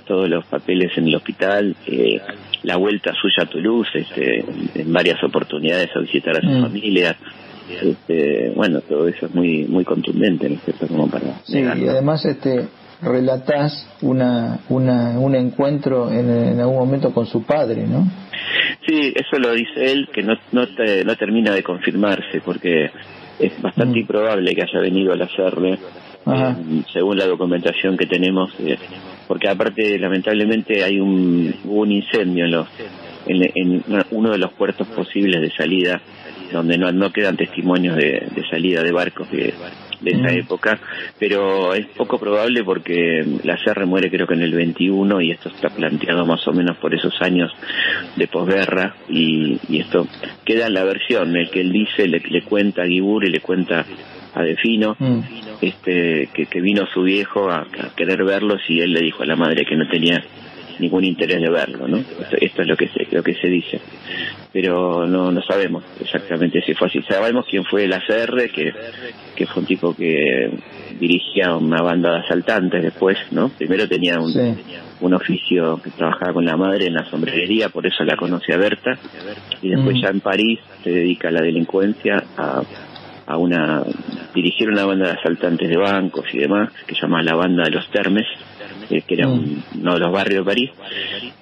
todos 0.05 0.29
los 0.29 0.45
papeles 0.45 0.91
en 0.97 1.07
el 1.07 1.15
hospital 1.15 1.75
eh, 1.85 2.19
la 2.63 2.77
vuelta 2.77 3.13
suya 3.13 3.43
a 3.43 3.45
Toulouse, 3.45 3.89
este, 3.93 4.45
en 4.75 4.93
varias 4.93 5.21
oportunidades 5.23 5.89
a 5.95 5.99
visitar 5.99 6.37
a 6.37 6.41
su 6.41 6.47
mm. 6.47 6.61
familia. 6.61 7.15
Este, 7.69 8.51
bueno, 8.55 8.81
todo 8.81 9.07
eso 9.07 9.25
es 9.25 9.33
muy 9.33 9.63
muy 9.65 9.85
contundente, 9.85 10.49
¿no 10.49 10.87
Como 10.87 11.09
para 11.09 11.39
sí, 11.45 11.59
y 11.59 11.87
además 11.87 12.25
este 12.25 12.67
relatás 13.01 13.85
una, 14.01 14.59
una, 14.69 15.19
un 15.19 15.35
encuentro 15.35 16.11
en, 16.11 16.59
algún 16.59 16.77
momento 16.77 17.13
con 17.13 17.25
su 17.25 17.43
padre, 17.43 17.85
¿no? 17.85 18.09
Sí, 18.87 19.13
eso 19.15 19.39
lo 19.39 19.53
dice 19.53 19.91
él, 19.91 20.09
que 20.13 20.23
no, 20.23 20.35
no, 20.51 20.65
no 21.05 21.15
termina 21.15 21.53
de 21.53 21.63
confirmarse, 21.63 22.41
porque 22.43 22.89
es 23.39 23.61
bastante 23.61 23.95
mm. 23.95 24.01
improbable 24.01 24.55
que 24.55 24.61
haya 24.61 24.79
venido 24.79 25.13
al 25.13 25.21
hacerle, 25.21 25.77
eh, 26.25 26.83
según 26.91 27.17
la 27.17 27.25
documentación 27.25 27.97
que 27.97 28.05
tenemos. 28.05 28.53
Eh, 28.59 28.77
porque 29.27 29.49
aparte 29.49 29.97
lamentablemente 29.97 30.83
hay 30.83 30.99
un 30.99 31.53
un 31.65 31.91
incendio 31.91 32.45
en 32.45 32.51
los 32.51 32.67
en, 33.25 33.83
uno 34.11 34.31
de 34.31 34.37
los 34.37 34.51
puertos 34.51 34.87
posibles 34.87 35.41
de 35.41 35.51
salida 35.51 36.01
donde 36.51 36.77
no, 36.77 36.91
no 36.91 37.11
quedan 37.11 37.35
testimonios 37.35 37.95
de, 37.95 38.29
salida 38.49 38.83
de 38.83 38.91
barcos 38.91 39.29
de, 39.31 39.53
esa 40.05 40.33
mm. 40.33 40.37
época, 40.37 40.79
pero 41.17 41.73
es 41.73 41.87
poco 41.87 42.19
probable 42.19 42.63
porque 42.63 43.25
la 43.43 43.57
CR 43.57 43.85
muere 43.85 44.11
creo 44.11 44.27
que 44.27 44.33
en 44.33 44.41
el 44.41 44.53
21 44.53 45.21
y 45.21 45.31
esto 45.31 45.49
está 45.49 45.69
planteado 45.69 46.25
más 46.25 46.45
o 46.47 46.51
menos 46.51 46.77
por 46.77 46.93
esos 46.93 47.19
años 47.21 47.51
de 48.17 48.27
posguerra 48.27 48.95
y, 49.09 49.57
y 49.69 49.79
esto 49.79 50.05
queda 50.43 50.67
en 50.67 50.73
la 50.73 50.83
versión, 50.83 51.35
el 51.35 51.49
que 51.49 51.61
él 51.61 51.71
dice, 51.71 52.07
le, 52.07 52.19
le 52.19 52.41
cuenta 52.43 52.83
a 52.83 52.85
Gibur 52.85 53.25
y 53.25 53.31
le 53.31 53.39
cuenta 53.39 53.85
a 54.33 54.41
Defino, 54.41 54.95
mm. 54.97 55.19
este, 55.61 56.29
que, 56.33 56.61
vino 56.61 56.85
su 56.93 57.03
viejo 57.03 57.49
a, 57.49 57.67
querer 57.95 58.23
verlos 58.23 58.61
y 58.67 58.79
él 58.79 58.93
le 58.93 59.01
dijo 59.01 59.23
a 59.23 59.25
la 59.25 59.35
madre 59.35 59.65
que 59.65 59.75
no 59.75 59.87
tenía 59.87 60.23
ningún 60.79 61.03
interés 61.03 61.39
de 61.39 61.49
verlo, 61.49 61.87
¿no? 61.87 61.97
Esto, 62.41 62.61
es 62.63 62.67
lo 62.67 62.75
que 62.75 62.87
se, 62.87 63.07
lo 63.11 63.21
que 63.21 63.35
se 63.35 63.47
dice, 63.47 63.79
pero 64.51 65.05
no, 65.05 65.31
no 65.31 65.41
sabemos 65.43 65.83
exactamente 66.01 66.61
si 66.61 66.73
fue 66.73 66.87
así. 66.87 67.01
Sabemos 67.03 67.45
quién 67.47 67.63
fue 67.63 67.85
el 67.85 67.93
ACR, 67.93 68.49
que, 68.49 68.73
que 69.35 69.45
fue 69.45 69.61
un 69.61 69.67
tipo 69.67 69.95
que 69.95 70.49
dirigía 70.99 71.55
una 71.55 71.81
banda 71.81 72.13
de 72.13 72.19
asaltantes 72.19 72.81
después, 72.81 73.17
¿no? 73.31 73.49
Primero 73.49 73.87
tenía 73.87 74.19
un, 74.19 74.33
un 75.01 75.13
oficio 75.13 75.79
que 75.83 75.91
trabajaba 75.91 76.33
con 76.33 76.45
la 76.45 76.57
madre 76.57 76.87
en 76.87 76.93
la 76.93 77.05
sombrerería, 77.09 77.69
por 77.69 77.85
eso 77.85 78.03
la 78.03 78.15
conoce 78.15 78.53
a 78.53 78.57
Berta, 78.57 78.97
y 79.61 79.69
después 79.69 79.97
mm. 79.97 80.01
ya 80.01 80.09
en 80.09 80.19
París 80.21 80.59
se 80.83 80.91
dedica 80.91 81.27
a 81.27 81.31
la 81.31 81.41
delincuencia, 81.41 82.23
a 82.37 82.61
a 83.25 83.37
una 83.37 83.83
dirigir 84.33 84.69
una 84.69 84.85
banda 84.85 85.07
de 85.07 85.19
asaltantes 85.19 85.69
de 85.69 85.77
bancos 85.77 86.25
y 86.33 86.39
demás 86.39 86.71
que 86.85 86.95
se 86.95 87.01
llama 87.01 87.21
la 87.21 87.35
banda 87.35 87.63
de 87.63 87.71
los 87.71 87.89
Termes 87.89 88.27
eh, 88.89 89.01
que 89.01 89.15
era 89.15 89.27
mm. 89.27 89.63
uno 89.81 89.93
de 89.93 89.99
los 89.99 90.11
barrios 90.11 90.45
de 90.45 90.45
París. 90.45 90.71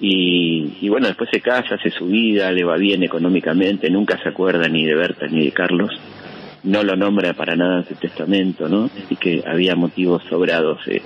Y, 0.00 0.78
y, 0.80 0.88
bueno 0.88 1.06
después 1.06 1.30
se 1.30 1.40
casa 1.40 1.74
hace 1.74 1.90
su 1.90 2.06
vida 2.06 2.50
le 2.52 2.64
va 2.64 2.76
bien 2.76 3.02
económicamente 3.02 3.90
nunca 3.90 4.18
se 4.22 4.28
acuerda 4.28 4.68
ni 4.68 4.84
de 4.84 4.94
Berta 4.94 5.26
ni 5.26 5.44
de 5.44 5.52
Carlos. 5.52 5.90
No 6.64 6.84
lo 6.84 6.94
nombra 6.94 7.34
para 7.34 7.56
nada 7.56 7.78
en 7.78 7.88
su 7.88 7.94
testamento 7.96 8.68
no 8.68 8.88
y 9.10 9.16
que 9.16 9.42
había 9.44 9.74
motivos 9.74 10.22
sobrados 10.30 10.78
eh, 10.86 11.02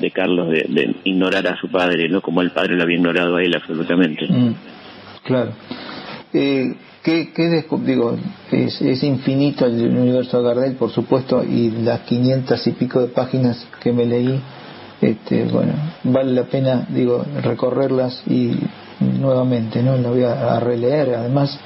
de 0.00 0.10
Carlos 0.12 0.50
de, 0.50 0.94
ignorar 1.04 1.48
a 1.48 1.56
su 1.56 1.68
padre 1.68 2.08
no 2.08 2.20
como 2.20 2.42
el 2.42 2.50
padre 2.50 2.76
lo 2.76 2.84
había 2.84 2.96
ignorado 2.96 3.36
a 3.36 3.42
él 3.42 3.54
absolutamente. 3.54 4.26
Mm. 4.28 4.54
claro. 5.24 5.52
Eh, 6.32 6.76
¿Qué, 7.02 7.32
qué 7.34 7.64
digo, 7.86 8.16
es, 8.52 8.82
es, 8.82 9.02
infinito 9.02 9.64
el 9.64 9.96
universo 9.96 10.42
de 10.42 10.48
Gardel, 10.48 10.74
por 10.74 10.90
supuesto, 10.90 11.42
y 11.42 11.70
las 11.70 12.00
500 12.00 12.66
y 12.66 12.72
pico 12.72 13.00
de 13.00 13.08
páginas 13.08 13.66
que 13.82 13.90
me 13.92 14.04
leí, 14.04 14.38
este, 15.00 15.44
bueno, 15.44 15.72
vale 16.04 16.32
la 16.32 16.44
pena, 16.44 16.86
digo, 16.90 17.24
recorrerlas 17.42 18.22
y 18.26 18.52
nuevamente, 19.00 19.82
¿no? 19.82 19.96
La 19.96 20.10
voy 20.10 20.24
a 20.24 20.60
releer, 20.60 21.14
además, 21.14 21.58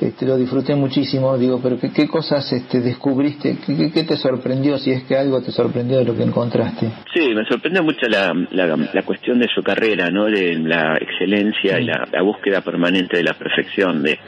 este, 0.00 0.26
lo 0.26 0.36
disfruté 0.36 0.74
muchísimo, 0.74 1.36
digo, 1.36 1.60
pero 1.60 1.78
¿qué, 1.78 1.92
qué 1.92 2.06
cosas 2.06 2.52
este, 2.52 2.80
descubriste? 2.80 3.58
¿Qué, 3.64 3.90
¿Qué, 3.92 4.04
te 4.04 4.16
sorprendió, 4.16 4.78
si 4.78 4.92
es 4.92 5.02
que 5.04 5.16
algo 5.16 5.42
te 5.42 5.50
sorprendió 5.50 5.98
de 5.98 6.04
lo 6.04 6.16
que 6.16 6.22
encontraste? 6.22 6.92
Sí, 7.12 7.34
me 7.34 7.44
sorprendió 7.46 7.82
mucho 7.82 8.06
la, 8.08 8.32
la, 8.52 9.02
cuestión 9.02 9.40
de 9.40 9.48
su 9.52 9.62
carrera, 9.62 10.08
¿no? 10.10 10.26
De 10.26 10.54
la 10.54 10.96
excelencia 10.96 11.80
y 11.80 11.84
la, 11.84 12.06
búsqueda 12.22 12.60
permanente 12.60 13.16
de 13.16 13.24
la 13.24 13.34
perfección, 13.34 14.02
de 14.02 14.18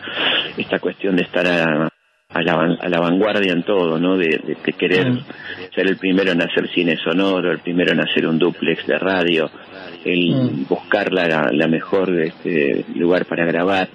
esta 0.57 0.79
cuestión 0.81 1.15
de 1.15 1.23
estar 1.23 1.47
a, 1.47 1.89
a 2.31 2.43
la, 2.43 2.77
a 2.81 2.89
la 2.89 3.01
vanguardia 3.01 3.53
en 3.53 3.63
todo, 3.63 3.99
¿no? 3.99 4.17
De, 4.17 4.41
de, 4.45 4.73
querer 4.73 5.07
ser 5.75 5.87
el 5.87 5.97
primero 5.99 6.33
en 6.33 6.43
hacer 6.43 6.69
cine 6.75 6.97
sonoro, 6.97 7.53
el 7.53 7.61
primero 7.61 7.93
en 7.93 8.01
hacer 8.01 8.27
un 8.27 8.39
duplex 8.39 8.87
de 8.87 8.99
radio, 8.99 9.51
el 10.05 10.67
buscar 10.69 11.13
la, 11.13 11.51
la 11.53 11.69
mejor 11.69 12.11
este, 12.21 12.85
lugar 12.97 13.25
para 13.27 13.45
grabar 13.45 13.89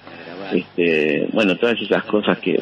este, 0.52 1.28
bueno, 1.32 1.56
todas 1.56 1.80
esas 1.80 2.04
cosas 2.04 2.38
que, 2.40 2.62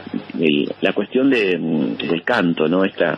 la 0.81 0.93
cuestión 0.93 1.29
de, 1.29 1.57
del 1.57 2.23
canto, 2.23 2.67
¿no? 2.67 2.83
Esta, 2.85 3.17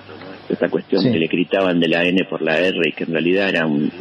esta 0.49 0.69
cuestión 0.69 1.03
que 1.03 1.17
le 1.17 1.27
gritaban 1.27 1.79
de 1.79 1.87
la 1.87 2.03
N 2.03 2.25
por 2.25 2.41
la 2.41 2.59
R 2.59 2.77
y 2.85 2.91
que 2.91 3.05
en 3.05 3.13
realidad 3.13 3.49
era 3.49 3.65
un, 3.65 3.91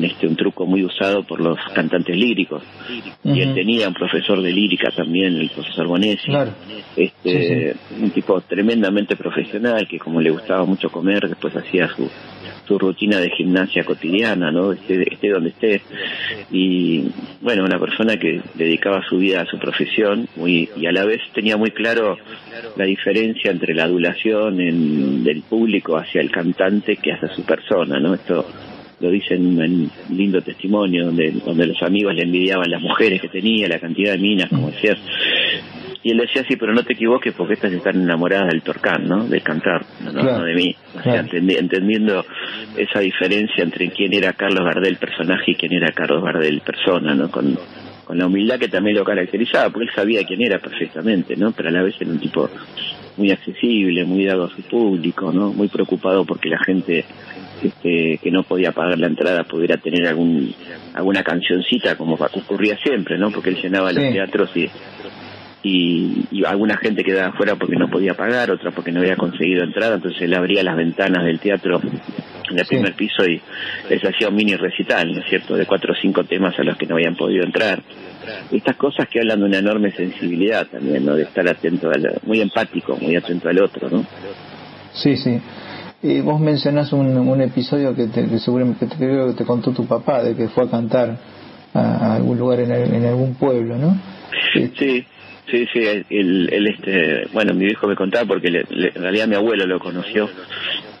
este, 0.00 0.26
un 0.26 0.36
truco 0.36 0.66
muy 0.66 0.84
usado 0.84 1.24
por 1.24 1.40
los 1.40 1.58
cantantes 1.74 2.16
líricos. 2.16 2.62
Y 3.24 3.40
él 3.40 3.54
tenía 3.54 3.88
un 3.88 3.94
profesor 3.94 4.42
de 4.42 4.52
lírica 4.52 4.90
también, 4.90 5.36
el 5.36 5.50
profesor 5.50 5.86
Bonesi, 5.86 6.32
este, 6.96 7.74
un 8.00 8.10
tipo 8.10 8.40
tremendamente 8.42 9.16
profesional 9.16 9.86
que 9.88 9.98
como 9.98 10.20
le 10.20 10.30
gustaba 10.30 10.64
mucho 10.64 10.90
comer, 10.90 11.28
después 11.28 11.56
hacía 11.56 11.88
su 11.88 12.08
su 12.66 12.78
rutina 12.78 13.18
de 13.18 13.30
gimnasia 13.30 13.84
cotidiana, 13.84 14.50
¿no? 14.50 14.72
Esté, 14.72 15.12
esté 15.12 15.30
donde 15.30 15.50
esté. 15.50 15.82
Y 16.50 17.04
bueno, 17.40 17.64
una 17.64 17.78
persona 17.78 18.16
que 18.16 18.40
dedicaba 18.54 19.02
su 19.08 19.18
vida 19.18 19.42
a 19.42 19.46
su 19.46 19.58
profesión 19.58 20.28
muy, 20.36 20.68
y 20.76 20.86
a 20.86 20.92
la 20.92 21.04
vez 21.04 21.20
tenía 21.34 21.56
muy 21.56 21.70
claro 21.70 22.18
la 22.76 22.84
diferencia 22.84 23.50
entre 23.50 23.74
la 23.74 23.84
adulación 23.84 24.56
del 24.56 25.42
público 25.42 25.96
hacia 25.96 26.20
el 26.20 26.30
cantante 26.30 26.96
que 26.96 27.12
hacia 27.12 27.28
su 27.34 27.42
persona, 27.42 27.98
¿no? 27.98 28.14
Esto 28.14 28.46
lo 29.00 29.10
dice 29.10 29.34
en 29.34 29.58
un 29.58 29.90
lindo 30.10 30.40
testimonio 30.40 31.06
donde, 31.06 31.32
donde 31.44 31.66
los 31.66 31.82
amigos 31.82 32.14
le 32.14 32.22
envidiaban 32.22 32.70
las 32.70 32.80
mujeres 32.80 33.20
que 33.20 33.28
tenía, 33.28 33.66
la 33.66 33.80
cantidad 33.80 34.12
de 34.12 34.18
minas, 34.18 34.48
como 34.48 34.70
decía 34.70 34.96
y 36.02 36.10
él 36.10 36.18
decía, 36.18 36.44
sí, 36.48 36.56
pero 36.56 36.72
no 36.72 36.82
te 36.82 36.94
equivoques 36.94 37.32
porque 37.34 37.54
estas 37.54 37.72
están 37.72 38.02
enamoradas 38.02 38.48
del 38.48 38.62
torcán, 38.62 39.06
¿no? 39.06 39.24
Del 39.24 39.42
cantar, 39.42 39.84
no, 40.00 40.42
de 40.42 40.54
mí. 40.54 40.76
entendiendo 41.04 42.24
esa 42.76 43.00
diferencia 43.00 43.62
entre 43.62 43.90
quién 43.90 44.12
era 44.12 44.32
Carlos 44.32 44.64
Gardel 44.64 44.96
personaje 44.96 45.52
y 45.52 45.54
quién 45.54 45.72
era 45.72 45.92
Carlos 45.92 46.24
Gardel 46.24 46.60
persona, 46.60 47.14
¿no? 47.14 47.30
Con, 47.30 47.56
con 48.04 48.18
la 48.18 48.26
humildad 48.26 48.58
que 48.58 48.68
también 48.68 48.96
lo 48.96 49.04
caracterizaba, 49.04 49.70
porque 49.70 49.88
él 49.88 49.94
sabía 49.94 50.24
quién 50.24 50.42
era 50.42 50.58
perfectamente, 50.58 51.36
¿no? 51.36 51.52
Pero 51.52 51.68
a 51.68 51.72
la 51.72 51.82
vez 51.82 51.94
era 52.00 52.10
un 52.10 52.18
tipo 52.18 52.50
muy 53.16 53.30
accesible, 53.30 54.04
muy 54.04 54.24
dado 54.24 54.44
a 54.44 54.50
su 54.50 54.62
público, 54.62 55.32
¿no? 55.32 55.52
Muy 55.52 55.68
preocupado 55.68 56.24
porque 56.24 56.48
la 56.48 56.58
gente 56.64 57.04
este, 57.62 58.18
que 58.20 58.30
no 58.32 58.42
podía 58.42 58.72
pagar 58.72 58.98
la 58.98 59.06
entrada 59.06 59.44
pudiera 59.44 59.76
tener 59.76 60.08
algún 60.08 60.52
alguna 60.94 61.22
cancioncita 61.22 61.96
como 61.96 62.14
ocurría 62.14 62.76
siempre, 62.82 63.16
¿no? 63.18 63.30
Porque 63.30 63.50
él 63.50 63.62
llenaba 63.62 63.92
los 63.92 64.12
teatros 64.12 64.50
y 64.56 64.68
y, 65.62 66.44
alguna 66.44 66.76
gente 66.76 67.04
quedaba 67.04 67.28
afuera 67.28 67.56
porque 67.56 67.76
no 67.76 67.88
podía 67.88 68.14
pagar, 68.14 68.50
otra 68.50 68.70
porque 68.72 68.90
no 68.90 69.00
había 69.00 69.16
conseguido 69.16 69.62
entrada, 69.62 69.94
entonces 69.94 70.20
él 70.22 70.34
abría 70.34 70.62
las 70.62 70.76
ventanas 70.76 71.24
del 71.24 71.38
teatro 71.38 71.80
en 72.50 72.58
el 72.58 72.66
primer 72.66 72.94
piso 72.94 73.24
y 73.24 73.40
les 73.88 74.02
hacía 74.04 74.28
un 74.28 74.34
mini 74.34 74.56
recital, 74.56 75.12
¿no 75.12 75.20
es 75.20 75.28
cierto?, 75.28 75.54
de 75.54 75.66
cuatro 75.66 75.92
o 75.92 75.96
cinco 75.96 76.24
temas 76.24 76.58
a 76.58 76.64
los 76.64 76.76
que 76.76 76.86
no 76.86 76.96
habían 76.96 77.14
podido 77.14 77.44
entrar. 77.44 77.82
Estas 78.50 78.76
cosas 78.76 79.08
que 79.08 79.20
hablan 79.20 79.40
de 79.40 79.46
una 79.46 79.58
enorme 79.58 79.90
sensibilidad 79.92 80.66
también, 80.66 81.04
¿no?, 81.04 81.14
de 81.14 81.22
estar 81.22 81.48
atento, 81.48 81.90
al, 81.90 82.20
muy 82.24 82.40
empático, 82.40 82.96
muy 82.96 83.14
atento 83.16 83.48
al 83.48 83.62
otro, 83.62 83.88
¿no? 83.88 84.04
Sí, 84.92 85.16
sí. 85.16 85.40
Y 86.02 86.20
vos 86.20 86.40
mencionás 86.40 86.92
un, 86.92 87.16
un 87.16 87.40
episodio 87.40 87.94
que, 87.94 88.08
te, 88.08 88.26
que 88.28 88.38
seguramente 88.40 88.88
que 88.88 88.96
creo 88.96 89.28
que 89.28 89.34
te 89.34 89.44
contó 89.44 89.70
tu 89.70 89.86
papá, 89.86 90.22
de 90.22 90.34
que 90.34 90.48
fue 90.48 90.64
a 90.64 90.68
cantar 90.68 91.16
a, 91.72 92.16
algún 92.16 92.38
lugar 92.38 92.60
en, 92.60 92.72
en 92.72 93.06
algún 93.06 93.34
pueblo, 93.34 93.76
¿no? 93.76 93.96
Sí, 94.52 95.06
Sí, 95.52 95.66
sí, 95.70 95.80
él, 96.08 96.48
este, 96.66 97.28
bueno, 97.30 97.52
mi 97.52 97.66
hijo 97.66 97.86
me 97.86 97.94
contaba 97.94 98.24
porque 98.24 98.48
en 98.48 98.94
realidad 98.94 99.28
mi 99.28 99.34
abuelo 99.34 99.66
lo 99.66 99.78
conoció. 99.78 100.30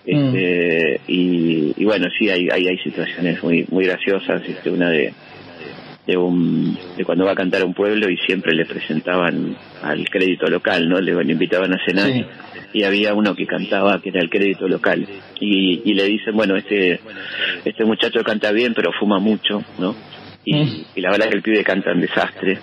Este, 0.04 1.00
mm. 1.08 1.10
y, 1.10 1.84
bueno, 1.86 2.08
sí, 2.18 2.28
hay, 2.28 2.50
hay, 2.52 2.66
hay 2.68 2.76
situaciones 2.80 3.42
muy 3.42 3.64
muy 3.70 3.86
graciosas. 3.86 4.42
Este, 4.46 4.68
una 4.68 4.90
de, 4.90 5.14
de, 6.06 6.16
un, 6.18 6.76
de 6.98 7.02
cuando 7.02 7.24
va 7.24 7.32
a 7.32 7.34
cantar 7.34 7.62
a 7.62 7.64
un 7.64 7.72
pueblo 7.72 8.10
y 8.10 8.18
siempre 8.18 8.54
le 8.54 8.66
presentaban 8.66 9.56
al 9.82 10.06
crédito 10.10 10.46
local, 10.48 10.86
¿no? 10.86 11.00
Le, 11.00 11.12
invitaban 11.32 11.72
a 11.72 11.82
cenar 11.86 12.10
y 12.74 12.82
había 12.82 13.14
uno 13.14 13.34
que 13.34 13.46
cantaba 13.46 14.02
que 14.02 14.10
era 14.10 14.20
el 14.20 14.28
crédito 14.28 14.68
local 14.68 15.06
y, 15.40 15.80
y 15.82 15.94
le 15.94 16.04
dicen, 16.04 16.36
bueno, 16.36 16.56
este, 16.56 17.00
este 17.64 17.86
muchacho 17.86 18.22
canta 18.22 18.52
bien 18.52 18.74
pero 18.74 18.92
fuma 19.00 19.18
mucho, 19.18 19.64
¿no? 19.78 19.96
Y, 20.44 20.56
mm. 20.56 20.84
y 20.96 21.00
la 21.00 21.10
verdad 21.10 21.30
que 21.30 21.36
el 21.36 21.42
pibe 21.42 21.64
canta 21.64 21.92
un 21.92 22.02
desastre 22.02 22.58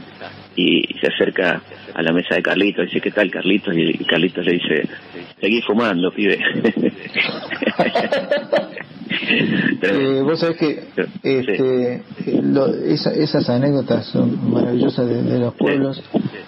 y, 0.59 0.99
se 0.99 1.07
acerca 1.07 1.61
a 1.93 2.01
la 2.01 2.11
mesa 2.11 2.35
de 2.35 2.41
Carlitos, 2.41 2.85
dice, 2.85 2.99
¿qué 3.01 3.11
tal 3.11 3.31
Carlitos? 3.31 3.73
Y, 3.75 3.93
Carlitos 4.05 4.45
le 4.45 4.53
dice, 4.53 4.89
seguí 5.39 5.61
fumando, 5.61 6.11
pibe. 6.11 6.37
eh, 9.81 10.21
vos 10.23 10.39
sabés 10.39 10.57
que 10.57 10.83
este, 11.23 12.01
esas 13.23 13.49
anécdotas 13.49 14.07
son 14.07 14.51
maravillosas 14.51 15.07
de, 15.07 15.39
los 15.39 15.53
pueblos. 15.55 16.03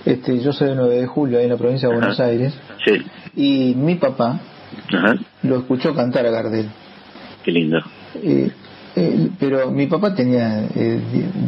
Este, 0.06 0.40
yo 0.42 0.52
soy 0.52 0.70
de 0.70 0.76
9 0.76 1.02
de 1.02 1.08
julio, 1.08 1.38
ahí 1.38 1.46
en 1.46 1.52
la 1.52 1.58
provincia 1.58 1.88
de 1.88 1.96
Buenos 1.96 2.20
Aires. 2.20 2.54
Y 3.36 3.74
mi 3.76 3.96
papá 3.96 4.42
lo 5.44 5.58
escuchó 5.60 5.96
cantar 5.96 6.26
a 6.26 6.32
Gardel. 6.32 6.68
Qué 7.44 7.52
lindo. 7.52 7.80
Eh, 8.22 8.52
eh, 8.96 9.30
pero 9.40 9.72
mi 9.72 9.88
papá 9.88 10.14
tenía 10.14 10.68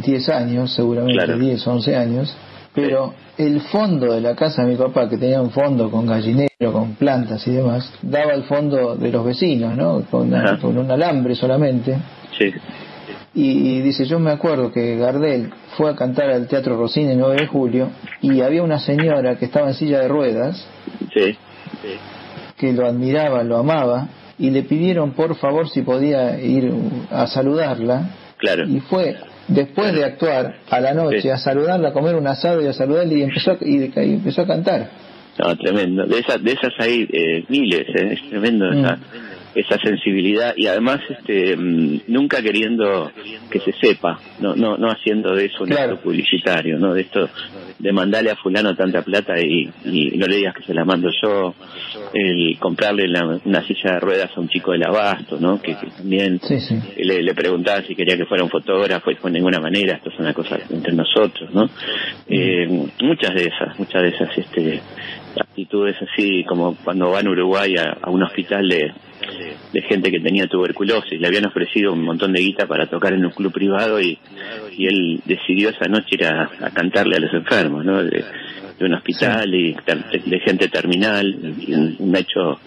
10 0.02 0.28
años, 0.30 0.74
seguramente 0.74 1.38
10 1.38 1.66
o 1.66 1.72
11 1.72 1.96
años, 1.96 2.34
pero 2.74 3.14
el 3.38 3.60
fondo 3.60 4.12
de 4.12 4.20
la 4.20 4.34
casa 4.34 4.64
de 4.64 4.70
mi 4.70 4.76
papá, 4.76 5.08
que 5.08 5.16
tenía 5.16 5.40
un 5.40 5.50
fondo 5.50 5.90
con 5.90 6.06
gallinero, 6.06 6.72
con 6.72 6.94
plantas 6.94 7.46
y 7.46 7.52
demás, 7.52 7.92
daba 8.02 8.32
el 8.32 8.42
fondo 8.44 8.96
de 8.96 9.10
los 9.12 9.24
vecinos, 9.24 9.76
¿no? 9.76 10.02
Con, 10.10 10.32
un 10.32 10.90
alambre 10.90 11.36
solamente. 11.36 11.96
Sí. 12.36 12.52
Y, 13.36 13.80
dice, 13.80 14.04
yo 14.06 14.18
me 14.18 14.30
acuerdo 14.30 14.72
que 14.72 14.96
Gardel 14.96 15.52
fue 15.76 15.90
a 15.90 15.96
cantar 15.96 16.30
al 16.30 16.46
Teatro 16.46 16.76
Rossini 16.76 17.12
el 17.12 17.18
9 17.18 17.36
de 17.40 17.46
julio 17.46 17.90
y 18.22 18.40
había 18.40 18.62
una 18.62 18.78
señora 18.78 19.36
que 19.36 19.46
estaba 19.46 19.68
en 19.68 19.74
silla 19.74 20.00
de 20.00 20.08
ruedas, 20.08 20.64
sí. 21.12 21.36
que 22.56 22.72
lo 22.72 22.86
admiraba, 22.86 23.42
lo 23.42 23.56
amaba, 23.56 24.08
y 24.38 24.50
le 24.50 24.62
pidieron 24.62 25.12
por 25.12 25.36
favor 25.36 25.68
si 25.68 25.82
podía 25.82 26.40
ir 26.40 26.72
a 27.10 27.26
saludarla. 27.26 28.10
Claro. 28.38 28.68
Y 28.68 28.80
fue 28.80 29.16
después 29.48 29.92
de 29.92 30.04
actuar 30.04 30.56
a 30.70 30.80
la 30.80 30.94
noche 30.94 31.30
a 31.30 31.38
saludarla, 31.38 31.88
a 31.88 31.92
comer 31.92 32.14
un 32.14 32.26
asado 32.26 32.62
y 32.62 32.66
a 32.66 32.72
saludarle 32.72 33.18
y 33.18 33.22
empezó 33.22 33.52
a, 33.52 33.58
y, 33.60 33.90
empezó 33.94 34.42
a 34.42 34.46
cantar. 34.46 34.90
No, 35.38 35.56
tremendo. 35.56 36.06
De 36.06 36.18
esas, 36.20 36.42
de 36.42 36.52
esas 36.52 36.72
hay 36.78 37.08
eh, 37.12 37.44
miles, 37.48 37.86
eh, 37.88 38.12
es 38.12 38.30
tremendo 38.30 38.66
mm. 38.70 38.84
Esa, 39.54 39.78
sensibilidad 39.78 40.54
y 40.56 40.66
además 40.66 41.00
este 41.08 41.56
mm, 41.56 42.02
nunca 42.08 42.42
queriendo 42.42 43.10
que 43.50 43.60
se 43.60 43.72
sepa, 43.72 44.18
no 44.40 44.54
no 44.54 44.76
no 44.76 44.88
haciendo 44.88 45.34
de 45.34 45.46
eso 45.46 45.64
un 45.64 45.72
acto 45.72 46.00
publicitario, 46.00 46.78
no 46.78 46.94
de 46.94 47.02
esto 47.02 47.28
de 47.78 47.92
mandarle 47.92 48.30
a 48.30 48.36
fulano 48.36 48.74
tanta 48.74 49.02
plata 49.02 49.34
y, 49.40 49.70
y, 49.84 50.16
no 50.16 50.26
le 50.26 50.36
digas 50.36 50.54
que 50.54 50.62
se 50.62 50.74
la 50.74 50.84
mando 50.84 51.10
yo, 51.22 51.54
el 52.12 52.56
comprarle 52.58 53.04
una 53.44 53.66
silla 53.66 53.94
de 53.94 54.00
ruedas 54.00 54.30
a 54.34 54.40
un 54.40 54.48
chico 54.48 54.72
del 54.72 54.84
abasto, 54.84 55.38
¿no? 55.40 55.60
Que, 55.60 55.74
también 55.74 56.40
Le, 56.96 57.22
le, 57.22 57.34
preguntaba 57.34 57.82
si 57.82 57.94
quería 57.94 58.16
que 58.16 58.26
fuera 58.26 58.44
un 58.44 58.50
fotógrafo 58.50 59.10
y 59.10 59.16
de 59.16 59.30
ninguna 59.30 59.60
manera, 59.60 59.96
esto 59.96 60.10
es 60.10 60.18
una 60.18 60.32
cosa 60.32 60.58
entre 60.70 60.92
nosotros, 60.92 61.52
¿no? 61.52 61.68
Eh, 62.28 62.66
muchas 63.00 63.34
de 63.34 63.44
esas, 63.44 63.78
muchas 63.78 64.02
de 64.02 64.08
esas 64.08 64.38
este 64.38 64.80
actitudes 65.40 65.96
así 66.00 66.44
como 66.44 66.76
cuando 66.76 67.10
van 67.10 67.26
a 67.26 67.30
Uruguay 67.30 67.74
a, 67.76 68.08
un 68.08 68.22
hospital 68.22 68.68
de, 68.68 68.92
de, 69.74 69.82
gente 69.82 70.10
que 70.10 70.20
tenía 70.20 70.46
tuberculosis, 70.46 71.20
le 71.20 71.26
habían 71.26 71.46
ofrecido 71.46 71.92
un 71.92 72.02
montón 72.02 72.32
de 72.32 72.40
guita 72.40 72.66
para 72.66 72.86
tocar 72.86 73.12
en 73.12 73.24
un 73.24 73.32
club 73.32 73.52
privado 73.52 74.00
y, 74.00 74.18
él 74.78 75.20
decidió 75.24 75.70
esa 75.70 75.86
noche 75.86 76.16
ir 76.16 76.26
a, 76.26 76.50
cantarle 76.72 77.16
a 77.16 77.20
los 77.20 77.32
enfermos, 77.32 77.84
¿no? 77.84 78.02
De, 78.02 78.24
un 78.80 78.94
hospital 78.94 79.54
y 79.54 79.74
de, 79.74 80.40
gente 80.40 80.68
terminal, 80.68 81.54
un, 81.98 82.16
hecho, 82.16 82.58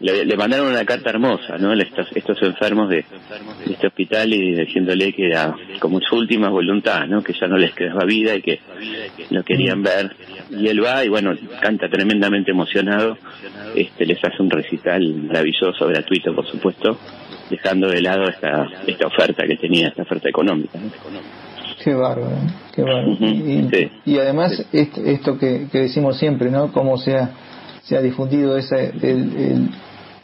le, 0.00 0.36
mandaron 0.36 0.68
una 0.68 0.84
carta 0.84 1.10
hermosa, 1.10 1.56
¿no? 1.58 1.72
Estos, 1.72 2.08
estos 2.14 2.42
enfermos 2.42 2.88
de, 2.90 3.04
este 3.64 3.86
hospital 3.86 4.32
y 4.32 4.54
diciéndole 4.54 5.12
que 5.12 5.26
era 5.26 5.54
como 5.78 6.00
su 6.00 6.16
última 6.16 6.48
voluntad, 6.48 7.06
¿no? 7.06 7.22
Que 7.22 7.32
ya 7.32 7.46
no 7.46 7.56
les 7.56 7.74
quedaba 7.74 8.04
vida 8.04 8.34
y 8.34 8.42
que 8.42 8.60
lo 9.30 9.44
querían 9.44 9.82
ver 9.82 10.14
y 10.50 10.68
él 10.68 10.84
va 10.84 11.04
y 11.04 11.08
bueno, 11.08 11.34
canta 11.60 11.88
tremendamente 11.88 12.50
emocionado, 12.50 13.16
este 13.74 14.04
les 14.06 14.22
hace 14.24 14.42
un 14.42 14.50
recital 14.50 15.02
maravilloso, 15.14 15.86
gratuito 15.86 16.34
por 16.34 16.46
supuesto, 16.46 16.98
dejando 17.50 17.88
de 17.88 18.02
lado 18.02 18.28
esta, 18.28 18.68
esta 18.86 19.06
oferta 19.06 19.46
que 19.46 19.56
tenía, 19.56 19.88
esta 19.88 20.02
oferta 20.02 20.28
económica. 20.28 20.78
Qué 21.82 21.94
bárbaro, 21.94 22.36
qué 22.74 22.82
bárbaro. 22.82 23.16
y, 24.04 24.18
además 24.18 24.66
esto, 24.72 25.38
que, 25.38 25.66
decimos 25.72 26.18
siempre, 26.18 26.50
¿no? 26.50 26.72
Cómo 26.72 26.96
se 26.96 27.16
ha, 27.16 27.30
se 27.82 27.96
ha 27.96 28.02
difundido 28.02 28.56
ese, 28.56 28.92
el, 29.02 29.68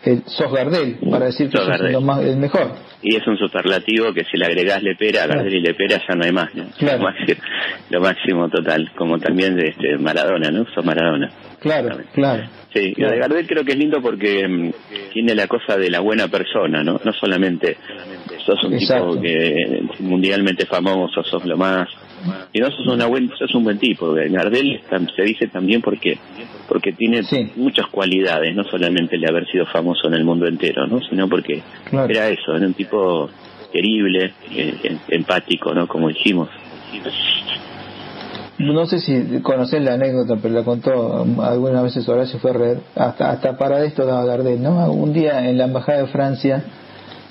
el, 0.05 0.23
sos 0.27 0.53
Gardel, 0.53 0.99
para 1.11 1.27
decir 1.27 1.51
que 1.51 1.59
es 1.59 1.81
el 1.81 2.37
mejor 2.37 2.73
y 3.03 3.17
es 3.17 3.27
un 3.27 3.37
superlativo 3.37 4.13
que 4.15 4.25
si 4.25 4.39
le 4.39 4.47
agregás 4.47 4.83
Lepera, 4.83 5.27
Gardel 5.27 5.55
y 5.55 5.61
Lepera 5.61 6.01
ya 6.09 6.15
no 6.15 6.25
hay 6.25 6.33
más, 6.33 6.51
Lo, 7.91 8.01
máximo, 8.01 8.49
total, 8.49 8.93
como 8.97 9.19
también 9.19 9.57
de 9.57 9.69
este 9.69 9.99
Maradona, 9.99 10.51
¿no? 10.51 10.65
Sos 10.73 10.85
Maradona. 10.85 11.29
Claro, 11.59 11.99
claro. 12.13 12.45
Sí, 12.73 12.95
lo 12.97 13.11
de 13.11 13.19
Gardel 13.19 13.47
creo 13.47 13.65
que 13.65 13.73
es 13.73 13.79
lindo 13.79 14.01
porque 14.01 14.47
mm, 14.47 14.71
tiene 15.13 15.35
la 15.35 15.49
cosa 15.49 15.77
de 15.77 15.91
la 15.91 16.01
buena 16.01 16.29
persona, 16.29 16.85
¿no? 16.85 17.01
No 17.05 17.13
solamente 17.13 17.77
sos 18.45 18.63
un 18.65 18.79
tipo 18.79 19.21
que 19.21 19.83
mundialmente 20.01 20.67
famoso, 20.67 21.23
sos 21.23 21.45
lo 21.45 21.57
más, 21.57 21.89
y 22.53 22.61
no 22.61 22.71
sos 22.71 22.87
una 22.87 23.07
buen 23.07 23.31
sos 23.39 23.55
un 23.55 23.65
buen 23.65 23.79
tipo 23.79 24.13
Gardel 24.13 24.81
se 25.17 25.23
dice 25.23 25.49
también 25.49 25.81
porque 25.83 26.19
porque 26.69 26.93
tiene 26.93 27.23
muchas 27.57 27.87
cualidades 27.89 28.55
no 28.55 28.65
solamente 28.65 29.17
el 29.17 29.29
haber 29.29 29.47
sido 29.47 29.67
famoso 29.67 30.07
en 30.07 30.15
el 30.15 30.25
mundo 30.25 30.47
entero 30.47 30.87
no 30.87 31.01
sino 31.01 31.29
porque 31.29 31.63
era 31.91 32.29
eso 32.29 32.55
era 32.55 32.67
un 32.67 32.75
tipo 32.75 33.29
querible 33.73 34.33
eh, 34.55 34.99
empático 35.09 35.75
no 35.75 35.87
como 35.87 36.09
dijimos. 36.09 36.49
No 38.59 38.87
sé 38.87 39.01
si 39.01 39.41
conocés 39.41 39.83
la 39.83 39.95
anécdota, 39.95 40.37
pero 40.41 40.55
la 40.55 40.63
contó 40.63 41.27
algunas 41.43 41.83
veces 41.83 42.09
Horacio 42.09 42.39
Ferrer, 42.39 42.79
hasta, 42.95 43.31
hasta 43.31 43.57
para 43.57 43.83
esto 43.83 44.05
daba 44.05 44.25
Gardel, 44.25 44.63
¿no? 44.63 44.93
Un 44.93 45.13
día 45.13 45.49
en 45.49 45.59
la 45.59 45.65
Embajada 45.65 46.03
de 46.03 46.07
Francia 46.07 46.63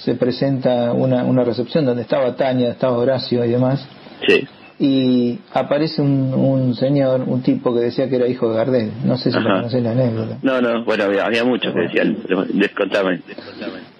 se 0.04 0.16
presenta 0.16 0.94
una, 0.94 1.24
una 1.24 1.44
recepción 1.44 1.86
donde 1.86 2.02
estaba 2.04 2.36
Tania, 2.36 2.72
estaba 2.72 2.98
Horacio 2.98 3.46
y 3.46 3.50
demás. 3.50 3.86
Sí. 4.28 4.48
Y 4.80 5.40
aparece 5.54 6.02
un, 6.02 6.34
un 6.34 6.74
señor, 6.74 7.22
un 7.28 7.44
tipo 7.44 7.72
que 7.74 7.82
decía 7.82 8.10
que 8.10 8.16
era 8.16 8.28
hijo 8.28 8.50
de 8.50 8.56
Gardel. 8.56 8.92
No 9.06 9.16
sé 9.18 9.32
si 9.32 9.38
conocés 9.38 9.84
la 9.84 9.92
anécdota. 9.92 10.40
No, 10.42 10.60
no, 10.60 10.84
bueno, 10.86 11.04
había, 11.04 11.44
muchos 11.44 11.72
que 11.72 11.82
decían, 11.82 12.18
descontaban. 12.54 13.22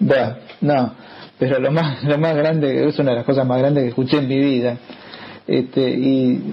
Bueno, 0.00 0.34
no, 0.60 0.92
pero 1.38 1.60
lo 1.60 1.70
más, 1.70 2.02
lo 2.02 2.18
más 2.18 2.36
grande, 2.36 2.88
es 2.88 2.98
una 2.98 3.10
de 3.10 3.18
las 3.18 3.24
cosas 3.24 3.46
más 3.46 3.60
grandes 3.60 3.84
que 3.84 3.88
escuché 3.90 4.18
en 4.18 4.28
mi 4.28 4.38
vida. 4.40 4.76
Este, 5.46 5.88
y 5.88 6.52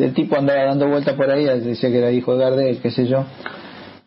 el 0.00 0.12
tipo 0.12 0.36
andaba 0.36 0.64
dando 0.64 0.88
vueltas 0.88 1.14
por 1.14 1.30
ahí, 1.30 1.44
decía 1.44 1.88
que 1.88 1.98
era 1.98 2.10
hijo 2.10 2.36
de 2.36 2.44
Gardel, 2.44 2.78
qué 2.82 2.90
sé 2.90 3.06
yo. 3.06 3.24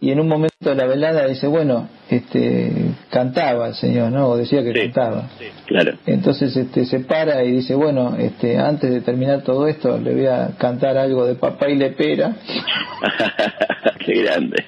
Y 0.05 0.11
en 0.11 0.19
un 0.19 0.27
momento 0.27 0.69
de 0.69 0.75
la 0.75 0.85
velada 0.85 1.25
dice, 1.25 1.47
bueno, 1.47 1.89
este, 2.11 2.91
cantaba 3.09 3.69
el 3.69 3.73
señor, 3.73 4.11
¿no? 4.11 4.27
O 4.27 4.37
decía 4.37 4.63
que 4.63 4.71
cantaba. 4.71 5.31
claro. 5.65 5.93
Entonces 6.05 6.55
este, 6.55 6.85
se 6.85 6.99
para 6.99 7.43
y 7.43 7.53
dice, 7.53 7.73
bueno, 7.73 8.15
este, 8.15 8.55
antes 8.55 8.91
de 8.91 9.01
terminar 9.01 9.41
todo 9.41 9.67
esto, 9.67 9.97
le 9.97 10.13
voy 10.13 10.27
a 10.27 10.49
cantar 10.59 10.95
algo 10.95 11.25
de 11.25 11.33
Papá 11.33 11.69
y 11.69 11.77
Lepera. 11.77 12.35
qué 14.05 14.21
grande. 14.21 14.63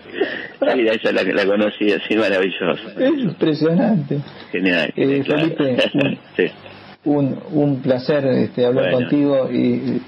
Mira, 0.75 0.93
esa 0.93 1.11
la, 1.11 1.21
la 1.21 1.45
conocí, 1.45 1.91
así 1.91 2.15
maravilloso. 2.15 2.99
Es 2.99 3.11
impresionante. 3.19 4.17
Genial. 4.51 4.91
Eh, 4.95 5.23
Felipe, 5.23 5.77
sí 6.35 6.51
un, 7.05 7.39
un 7.51 7.81
placer 7.81 8.25
este, 8.25 8.65
hablar 8.65 8.91
contigo 8.91 9.49
y, 9.49 10.01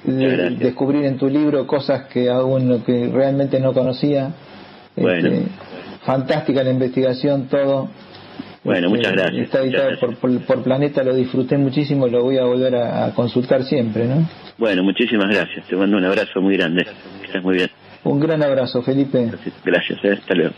descubrir 0.58 1.06
en 1.06 1.18
tu 1.18 1.30
libro 1.30 1.66
cosas 1.66 2.08
que 2.08 2.30
aún 2.30 2.82
que 2.84 3.10
realmente 3.14 3.60
no 3.60 3.74
conocía. 3.74 4.32
Este, 5.00 5.44
fantástica 6.06 6.63
la 6.63 6.72
investigación, 6.72 7.48
todo. 7.48 7.89
Bueno, 8.63 8.88
este, 8.88 8.98
muchas 8.98 9.13
gracias. 9.13 9.46
Está 9.46 9.62
editado 9.62 9.89
Por, 10.00 10.39
por, 10.41 10.63
Planeta, 10.63 11.03
lo 11.03 11.15
disfruté 11.15 11.58
muchísimo 11.58 12.08
y 12.08 12.12
lo 12.12 12.24
voy 12.24 12.38
a 12.38 12.44
volver 12.44 12.75
a, 12.75 13.12
consultar 13.15 13.63
siempre, 13.63 14.06
¿no? 14.06 14.27
Bueno, 14.58 14.84
muchísimas 14.84 15.29
gracias. 15.29 15.65
Te 15.68 15.75
mando 15.75 15.98
un 15.98 16.06
abrazo 16.06 16.41
muy 16.41 16.58
grande. 16.58 16.86
estás 17.24 17.44
muy 17.44 17.56
bien. 17.56 17.70
Un 18.03 18.20
gran 18.20 18.41
abrazo, 18.44 18.82
Felipe. 18.82 19.29
Gracias, 19.63 20.00
eh. 20.03 20.18
hasta 20.20 20.36
luego. 20.36 20.53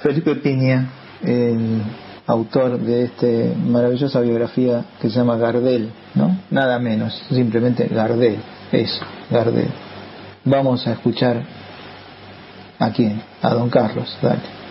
Felipe 0.00 0.36
Piña, 0.36 0.88
el 1.22 1.82
autor 2.26 2.78
de 2.78 3.04
esta 3.04 3.26
maravillosa 3.66 4.20
biografía 4.20 4.84
que 5.00 5.08
se 5.08 5.18
llama 5.18 5.36
Gardel, 5.36 5.90
¿no? 6.14 6.38
Nada 6.50 6.78
menos, 6.78 7.14
simplemente 7.30 7.88
Gardel, 7.88 8.36
eso, 8.72 9.04
Gardel. 9.30 9.68
Vamos 10.44 10.86
a 10.86 10.92
escuchar 10.92 11.42
a 12.78 12.90
quién, 12.90 13.22
a 13.42 13.50
don 13.50 13.70
Carlos, 13.70 14.16
dale. 14.20 14.65